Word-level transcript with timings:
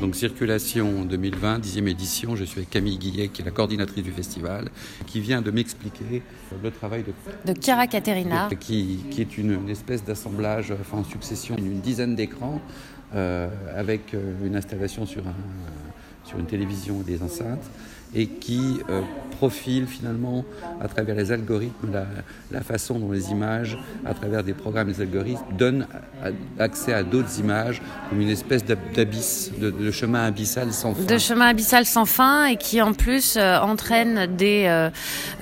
Donc 0.00 0.16
Circulation 0.16 1.04
2020, 1.04 1.58
10e 1.58 1.86
édition, 1.86 2.34
je 2.34 2.44
suis 2.44 2.60
avec 2.60 2.70
Camille 2.70 2.96
Guillet, 2.96 3.28
qui 3.28 3.42
est 3.42 3.44
la 3.44 3.50
coordinatrice 3.50 4.02
du 4.02 4.12
festival, 4.12 4.70
qui 5.06 5.20
vient 5.20 5.42
de 5.42 5.50
m'expliquer 5.50 6.22
le 6.62 6.70
travail 6.70 7.04
de... 7.04 7.52
De 7.52 7.60
Chiara 7.60 7.86
Caterina. 7.86 8.48
Qui, 8.58 9.04
qui 9.10 9.20
est 9.20 9.36
une, 9.36 9.68
espèce 9.68 10.02
d'assemblage 10.02 10.72
enfin, 10.72 10.98
en 10.98 11.04
succession 11.04 11.54
d'une 11.54 11.80
dizaine 11.80 12.14
d'écrans 12.14 12.62
euh, 13.14 13.48
avec 13.76 14.14
euh, 14.14 14.46
une 14.46 14.56
installation 14.56 15.04
sur, 15.04 15.26
un, 15.26 15.34
sur 16.24 16.38
une 16.38 16.46
télévision 16.46 17.00
et 17.00 17.04
des 17.04 17.22
enceintes 17.22 17.70
et 18.14 18.26
qui 18.26 18.80
euh, 18.88 19.02
profile 19.38 19.86
finalement 19.86 20.44
à 20.80 20.88
travers 20.88 21.14
les 21.14 21.32
algorithmes 21.32 21.88
la, 22.50 22.60
façon 22.60 22.98
dont 22.98 23.12
les 23.12 23.30
images, 23.30 23.78
à 24.04 24.12
travers 24.12 24.42
des 24.42 24.52
programmes 24.52 24.88
des 24.88 25.00
algorithmes, 25.00 25.44
donnent 25.56 25.86
accès 26.58 26.92
à 26.92 27.02
d'autres 27.02 27.38
images 27.38 27.80
comme 28.08 28.20
une 28.20 28.28
espèce 28.28 28.64
d'abysse, 28.64 29.52
de, 29.58 29.90
chemin 29.90 30.26
abyssal 30.26 30.72
sans 30.72 30.94
fin. 30.94 31.04
De 31.04 31.18
chemin 31.18 31.46
abyssal 31.46 31.86
sans 31.86 32.04
fin 32.04 32.46
et 32.46 32.56
qui 32.56 32.82
en 32.82 32.92
plus 32.92 33.36
euh, 33.36 33.58
entraîne 33.60 34.26
des, 34.36 34.64
euh, 34.66 34.90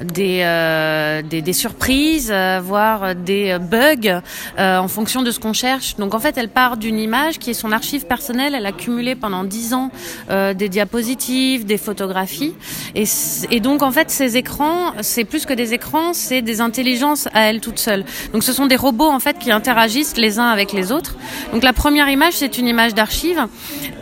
des, 0.04 1.22
des, 1.28 1.42
des, 1.42 1.52
surprises, 1.52 2.32
voire 2.62 3.14
des 3.14 3.58
bugs 3.58 4.20
en 4.58 4.88
fonction 4.88 5.22
de 5.22 5.30
ce 5.30 5.40
qu'on 5.40 5.52
cherche. 5.52 5.96
Donc 5.96 6.14
en 6.14 6.20
fait, 6.20 6.36
elle 6.36 6.50
part 6.50 6.76
d'une 6.76 6.98
image 6.98 7.38
qui 7.38 7.50
est 7.50 7.54
son 7.54 7.72
archive 7.72 8.06
personnelle. 8.06 8.54
Elle 8.54 8.66
a 8.66 8.72
cumulé 8.72 9.14
pendant 9.14 9.44
dix 9.44 9.74
ans 9.74 9.90
des 10.28 10.67
diapositives, 10.68 11.64
des 11.64 11.78
photographies. 11.78 12.54
Et, 12.94 13.04
et, 13.50 13.60
donc 13.60 13.82
en 13.82 13.90
fait 13.90 14.10
ces 14.10 14.36
écrans, 14.36 14.92
c'est 15.00 15.24
plus 15.24 15.46
que 15.46 15.52
des 15.52 15.74
écrans, 15.74 16.12
c'est 16.12 16.42
des 16.42 16.60
intelligences 16.60 17.28
à 17.34 17.50
elles 17.50 17.60
toutes 17.60 17.78
seules. 17.78 18.04
Donc 18.32 18.42
ce 18.42 18.52
sont 18.52 18.66
des 18.66 18.76
robots 18.76 19.10
en 19.10 19.20
fait 19.20 19.38
qui 19.38 19.50
interagissent 19.50 20.16
les 20.16 20.38
uns 20.38 20.48
avec 20.48 20.72
les 20.72 20.92
autres. 20.92 21.16
Donc 21.52 21.62
la 21.62 21.72
première 21.72 22.08
image 22.08 22.34
c'est 22.34 22.58
une 22.58 22.66
image 22.66 22.94
d'archive 22.94 23.46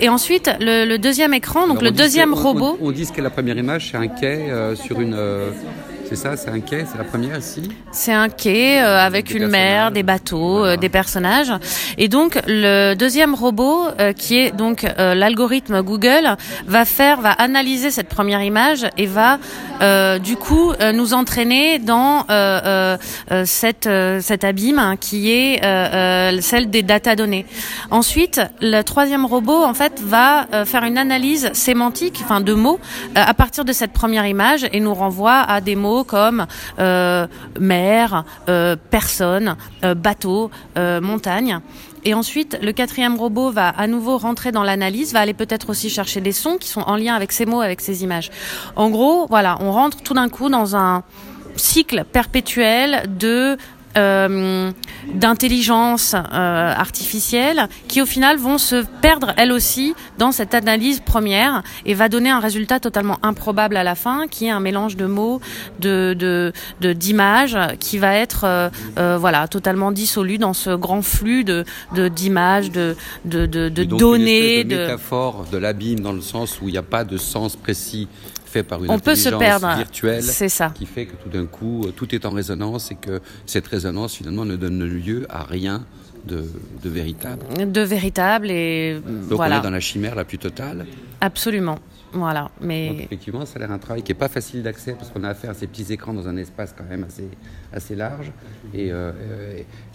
et 0.00 0.08
ensuite 0.08 0.50
le, 0.60 0.84
le, 0.84 0.98
deuxième 0.98 1.34
écran, 1.34 1.66
donc 1.66 1.78
Alors, 1.78 1.90
le 1.90 1.90
deuxième 1.90 2.34
robot. 2.34 2.78
On, 2.80 2.88
on, 2.88 2.92
dit 2.92 3.06
que 3.10 3.20
la 3.20 3.30
première 3.30 3.56
image 3.56 3.90
c'est 3.90 3.96
un 3.96 4.08
quai 4.08 4.50
euh, 4.50 4.74
sur 4.74 5.00
une 5.00 5.14
euh 5.14 5.50
c'est 6.08 6.16
ça, 6.16 6.36
c'est 6.36 6.50
un 6.50 6.60
quai, 6.60 6.84
c'est 6.90 6.98
la 6.98 7.04
première 7.04 7.38
ici 7.38 7.68
C'est 7.90 8.12
un 8.12 8.28
quai 8.28 8.80
euh, 8.80 8.98
avec 8.98 9.34
une 9.34 9.48
mer, 9.48 9.90
des 9.90 10.04
bateaux, 10.04 10.58
voilà. 10.58 10.74
euh, 10.74 10.76
des 10.76 10.88
personnages. 10.88 11.52
Et 11.98 12.08
donc 12.08 12.38
le 12.46 12.94
deuxième 12.94 13.34
robot, 13.34 13.86
euh, 14.00 14.12
qui 14.12 14.38
est 14.38 14.52
donc 14.54 14.86
l'algorithme 14.96 15.82
Google, 15.82 16.36
va 16.66 16.84
faire, 16.84 17.20
va 17.20 17.32
analyser 17.32 17.90
cette 17.90 18.08
première 18.08 18.42
image 18.42 18.86
et 18.96 19.06
va 19.06 19.38
du 20.18 20.36
coup 20.36 20.72
nous 20.94 21.12
entraîner 21.12 21.78
dans 21.78 22.24
cette, 23.44 23.88
cet 24.20 24.44
abîme 24.44 24.78
hein, 24.78 24.96
qui 24.96 25.30
est 25.30 25.60
celle 26.40 26.70
des 26.70 26.82
données. 27.16 27.46
Ensuite, 27.90 28.40
le 28.60 28.82
troisième 28.82 29.26
robot 29.26 29.62
en 29.62 29.74
fait 29.74 30.00
va 30.02 30.46
faire 30.64 30.84
une 30.84 30.98
analyse 30.98 31.50
sémantique, 31.52 32.20
enfin 32.22 32.40
de 32.40 32.54
mots, 32.54 32.78
à 33.14 33.34
partir 33.34 33.64
de 33.64 33.72
cette 33.72 33.92
première 33.92 34.26
image 34.26 34.66
et 34.72 34.80
nous 34.80 34.94
renvoie 34.94 35.40
à 35.40 35.60
des 35.60 35.76
mots 35.76 35.95
comme 36.04 36.46
euh, 36.78 37.26
mer, 37.58 38.24
euh, 38.48 38.76
personne, 38.90 39.56
euh, 39.84 39.94
bateau, 39.94 40.50
montagne. 40.76 41.60
Et 42.04 42.14
ensuite, 42.14 42.58
le 42.62 42.72
quatrième 42.72 43.16
robot 43.16 43.50
va 43.50 43.68
à 43.68 43.86
nouveau 43.86 44.16
rentrer 44.18 44.52
dans 44.52 44.62
l'analyse, 44.62 45.12
va 45.12 45.20
aller 45.20 45.34
peut-être 45.34 45.70
aussi 45.70 45.90
chercher 45.90 46.20
des 46.20 46.32
sons 46.32 46.56
qui 46.58 46.68
sont 46.68 46.82
en 46.82 46.96
lien 46.96 47.14
avec 47.14 47.32
ces 47.32 47.46
mots, 47.46 47.60
avec 47.60 47.80
ces 47.80 48.04
images. 48.04 48.30
En 48.76 48.90
gros, 48.90 49.26
voilà, 49.28 49.58
on 49.60 49.72
rentre 49.72 50.02
tout 50.02 50.14
d'un 50.14 50.28
coup 50.28 50.48
dans 50.48 50.76
un 50.76 51.02
cycle 51.56 52.04
perpétuel 52.04 53.04
de 53.18 53.56
euh, 53.96 54.70
d'intelligence 55.14 56.14
euh, 56.14 56.74
artificielle 56.74 57.68
qui 57.88 58.02
au 58.02 58.06
final 58.06 58.36
vont 58.36 58.58
se 58.58 58.84
perdre 59.00 59.32
elles 59.36 59.52
aussi 59.52 59.94
dans 60.18 60.32
cette 60.32 60.54
analyse 60.54 61.00
première 61.00 61.62
et 61.84 61.94
va 61.94 62.08
donner 62.08 62.30
un 62.30 62.40
résultat 62.40 62.80
totalement 62.80 63.18
improbable 63.22 63.76
à 63.76 63.84
la 63.84 63.94
fin 63.94 64.26
qui 64.28 64.46
est 64.46 64.50
un 64.50 64.60
mélange 64.60 64.96
de 64.96 65.06
mots 65.06 65.40
de 65.80 66.52
d'images 66.80 67.52
de, 67.54 67.74
qui 67.76 67.98
va 67.98 68.14
être 68.14 68.44
euh, 68.44 69.16
voilà 69.18 69.48
totalement 69.48 69.92
dissolu 69.92 70.38
dans 70.38 70.54
ce 70.54 70.70
grand 70.74 71.02
flux 71.02 71.44
de 71.44 71.64
d'images 72.08 72.70
de 72.70 72.96
de, 73.24 73.46
de, 73.46 73.68
de 73.68 73.84
données 73.84 74.64
de, 74.64 74.76
de 74.76 74.80
métaphore 74.82 75.46
de 75.50 75.58
l'abîme 75.58 76.00
dans 76.00 76.12
le 76.12 76.20
sens 76.20 76.60
où 76.60 76.68
il 76.68 76.72
n'y 76.72 76.78
a 76.78 76.82
pas 76.82 77.04
de 77.04 77.16
sens 77.16 77.56
précis 77.56 78.08
fait 78.48 78.62
par 78.62 78.82
une 78.84 78.90
on 78.90 78.98
peut 78.98 79.14
se 79.14 79.28
perdre. 79.28 79.74
virtuelle 79.76 80.22
c'est 80.22 80.48
ça. 80.48 80.70
qui 80.74 80.86
fait 80.86 81.06
que 81.06 81.16
tout 81.16 81.28
d'un 81.28 81.46
coup 81.46 81.86
tout 81.96 82.14
est 82.14 82.24
en 82.24 82.30
résonance 82.30 82.90
et 82.90 82.94
que 82.94 83.20
cette 83.44 83.66
résonance 83.66 84.14
finalement 84.14 84.44
ne 84.44 84.56
donne 84.56 84.84
lieu 84.84 85.26
à 85.28 85.42
rien 85.44 85.84
de, 86.26 86.44
de 86.82 86.88
véritable 86.88 87.44
de 87.70 87.80
véritable 87.80 88.50
et 88.50 89.00
donc 89.04 89.36
voilà. 89.36 89.56
on 89.56 89.60
est 89.60 89.62
dans 89.62 89.70
la 89.70 89.80
chimère 89.80 90.14
la 90.14 90.24
plus 90.24 90.38
totale 90.38 90.86
absolument 91.20 91.78
voilà, 92.16 92.50
mais 92.60 92.88
donc, 92.88 93.00
effectivement, 93.00 93.44
ça 93.44 93.56
a 93.56 93.58
l'air 93.58 93.70
un 93.70 93.78
travail 93.78 94.02
qui 94.02 94.12
est 94.12 94.16
pas 94.16 94.28
facile 94.28 94.62
d'accès 94.62 94.94
parce 94.94 95.10
qu'on 95.10 95.22
a 95.24 95.28
affaire 95.28 95.50
à 95.50 95.54
ces 95.54 95.66
petits 95.66 95.92
écrans 95.92 96.14
dans 96.14 96.28
un 96.28 96.36
espace 96.36 96.74
quand 96.76 96.84
même 96.88 97.04
assez 97.04 97.28
assez 97.72 97.94
large. 97.94 98.32
Et, 98.72 98.88
euh, 98.90 99.12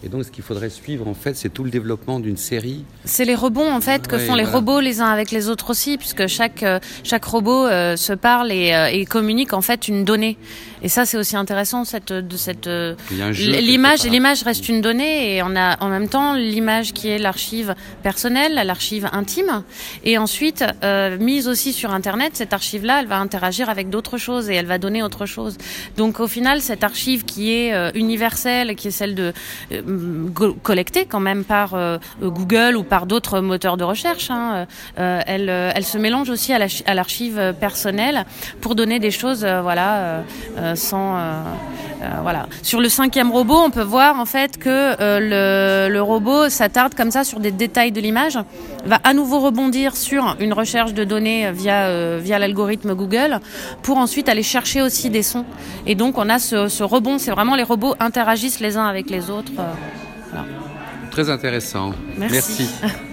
et 0.03 0.09
donc, 0.09 0.25
ce 0.25 0.31
qu'il 0.31 0.43
faudrait 0.43 0.69
suivre 0.69 1.07
en 1.07 1.13
fait, 1.13 1.35
c'est 1.35 1.49
tout 1.49 1.63
le 1.63 1.71
développement 1.71 2.19
d'une 2.19 2.37
série. 2.37 2.85
C'est 3.05 3.25
les 3.25 3.33
rebonds 3.33 3.71
en 3.71 3.81
fait 3.81 4.07
que 4.07 4.17
ouais, 4.17 4.25
font 4.25 4.35
les 4.35 4.43
robots 4.43 4.81
les 4.81 5.01
uns 5.01 5.07
avec 5.07 5.31
les 5.31 5.49
autres 5.49 5.71
aussi, 5.71 5.97
puisque 5.97 6.27
chaque 6.27 6.63
chaque 7.03 7.25
robot 7.25 7.65
euh, 7.65 7.95
se 7.95 8.13
parle 8.13 8.51
et, 8.51 8.73
euh, 8.73 8.87
et, 8.91 9.05
communique 9.05 9.53
en 9.53 9.61
fait 9.61 9.87
une 9.87 10.05
donnée. 10.05 10.37
Et 10.83 10.89
ça, 10.89 11.05
c'est 11.05 11.17
aussi 11.17 11.35
intéressant 11.35 11.85
cette 11.85 12.13
de 12.13 12.37
cette 12.37 12.69
l'image 13.09 14.03
l'image 14.05 14.43
reste 14.43 14.67
une 14.69 14.81
donnée 14.81 15.35
et 15.35 15.43
on 15.43 15.55
a 15.55 15.77
en 15.83 15.89
même 15.89 16.07
temps 16.07 16.20
l'image 16.33 16.93
qui 16.93 17.09
est 17.09 17.17
l'archive 17.17 17.75
personnelle, 18.03 18.53
l'archive 18.65 19.09
intime, 19.11 19.63
et 20.03 20.17
ensuite 20.17 20.63
euh, 20.83 21.17
mise 21.17 21.47
aussi 21.47 21.73
sur 21.73 21.91
internet 21.91 22.31
cette 22.33 22.53
archive-là, 22.53 23.01
elle 23.01 23.07
va 23.07 23.19
interagir 23.19 23.69
avec 23.69 23.89
d'autres 23.89 24.17
choses 24.17 24.49
et 24.49 24.55
elle 24.55 24.65
va 24.65 24.77
donner 24.77 25.03
autre 25.03 25.25
chose. 25.25 25.57
Donc 25.97 26.19
au 26.19 26.27
final, 26.27 26.61
cette 26.61 26.83
archive 26.83 27.25
qui 27.25 27.53
est 27.53 27.73
euh, 27.73 27.91
universelle, 27.95 28.75
qui 28.75 28.87
est 28.87 28.91
celle 28.91 29.15
de 29.15 29.33
euh, 29.71 30.29
collectée 30.63 31.05
quand 31.05 31.19
même 31.19 31.43
par 31.43 31.73
euh, 31.73 31.97
Google 32.21 32.75
ou 32.77 32.83
par 32.83 33.05
d'autres 33.05 33.39
moteurs 33.39 33.77
de 33.77 33.83
recherche, 33.83 34.29
hein, 34.29 34.65
elle, 34.97 35.83
se 35.83 35.97
mélange 35.97 36.29
aussi 36.29 36.53
à 36.53 36.93
l'archive 36.93 37.53
personnelle 37.59 38.25
pour 38.61 38.75
donner 38.75 38.99
des 38.99 39.11
choses, 39.11 39.45
voilà, 39.45 40.23
sans, 40.75 41.17
voilà. 42.21 42.47
Sur 42.61 42.79
le 42.79 42.89
cinquième 42.89 43.31
robot, 43.31 43.59
on 43.65 43.71
peut 43.71 43.81
voir 43.81 44.19
en 44.19 44.25
fait 44.25 44.57
que 44.57 44.95
le, 44.99 45.91
le 45.91 46.01
robot 46.11 46.49
s'attarde 46.49 46.93
comme 46.95 47.11
ça 47.11 47.23
sur 47.23 47.39
des 47.39 47.51
détails 47.51 47.91
de 47.91 48.01
l'image, 48.01 48.37
va 48.85 48.99
à 49.03 49.13
nouveau 49.13 49.39
rebondir 49.39 49.95
sur 49.95 50.35
une 50.39 50.53
recherche 50.53 50.93
de 50.93 51.03
données 51.03 51.51
via 51.51 51.87
euh, 51.87 52.19
via 52.21 52.37
l'algorithme 52.39 52.93
Google 52.95 53.39
pour 53.81 53.97
ensuite 53.97 54.27
aller 54.29 54.43
chercher 54.43 54.81
aussi 54.81 55.09
des 55.09 55.23
sons. 55.23 55.45
Et 55.85 55.95
donc 55.95 56.17
on 56.17 56.27
a 56.29 56.39
ce, 56.39 56.67
ce 56.67 56.83
rebond, 56.83 57.17
c'est 57.17 57.31
vraiment 57.31 57.55
les 57.55 57.63
robots 57.63 57.95
interagissent 57.99 58.59
les 58.59 58.77
uns 58.77 58.85
avec 58.85 59.09
les 59.09 59.29
autres. 59.29 59.53
Euh, 59.59 59.73
voilà. 60.31 60.45
Très 61.11 61.29
intéressant. 61.29 61.91
Merci. 62.17 62.67
Merci. 62.81 62.97